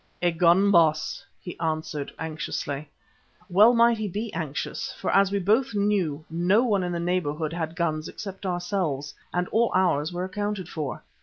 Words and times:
"A 0.23 0.31
gun, 0.31 0.71
Baas," 0.71 1.23
he 1.39 1.55
answered 1.59 2.11
anxiously. 2.17 2.89
Well 3.51 3.75
might 3.75 3.99
he 3.99 4.07
be 4.07 4.33
anxious, 4.33 4.91
for 4.93 5.13
as 5.15 5.31
we 5.31 5.37
both 5.37 5.75
knew, 5.75 6.25
no 6.27 6.63
one 6.63 6.81
in 6.81 6.91
the 6.91 6.99
neighbourhood 6.99 7.53
had 7.53 7.75
guns 7.75 8.07
except 8.07 8.43
ourselves, 8.43 9.13
and 9.31 9.47
all 9.49 9.71
ours 9.75 10.11
were 10.11 10.25
accounted 10.25 10.67
for. 10.67 11.03